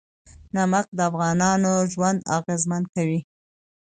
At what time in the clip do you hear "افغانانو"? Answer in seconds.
1.09-1.71